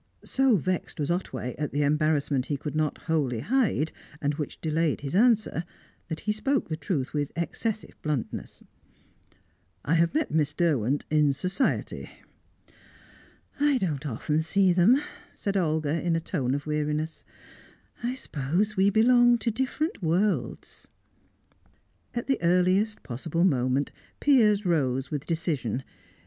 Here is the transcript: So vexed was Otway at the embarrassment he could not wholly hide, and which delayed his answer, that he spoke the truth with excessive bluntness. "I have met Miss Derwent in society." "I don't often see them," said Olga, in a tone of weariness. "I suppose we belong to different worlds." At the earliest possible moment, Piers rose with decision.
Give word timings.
So 0.25 0.57
vexed 0.57 0.99
was 0.99 1.11
Otway 1.11 1.53
at 1.59 1.71
the 1.73 1.83
embarrassment 1.83 2.47
he 2.47 2.57
could 2.57 2.73
not 2.75 2.97
wholly 3.03 3.41
hide, 3.41 3.91
and 4.19 4.33
which 4.33 4.59
delayed 4.59 5.01
his 5.01 5.13
answer, 5.13 5.63
that 6.07 6.21
he 6.21 6.31
spoke 6.31 6.69
the 6.69 6.75
truth 6.75 7.13
with 7.13 7.31
excessive 7.35 7.93
bluntness. 8.01 8.63
"I 9.85 9.93
have 9.93 10.15
met 10.15 10.31
Miss 10.31 10.55
Derwent 10.55 11.05
in 11.11 11.33
society." 11.33 12.09
"I 13.59 13.77
don't 13.77 14.07
often 14.07 14.41
see 14.41 14.73
them," 14.73 14.99
said 15.35 15.55
Olga, 15.55 16.01
in 16.01 16.15
a 16.15 16.19
tone 16.19 16.55
of 16.55 16.65
weariness. 16.65 17.23
"I 18.01 18.15
suppose 18.15 18.75
we 18.75 18.89
belong 18.89 19.37
to 19.37 19.51
different 19.51 20.01
worlds." 20.01 20.87
At 22.15 22.25
the 22.25 22.41
earliest 22.41 23.03
possible 23.03 23.43
moment, 23.43 23.91
Piers 24.19 24.65
rose 24.65 25.11
with 25.11 25.27
decision. 25.27 25.83